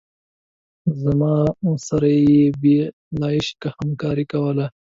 [1.01, 1.35] زما
[1.87, 2.75] سره یې بې
[3.11, 4.65] آلایشه همکاري کوله.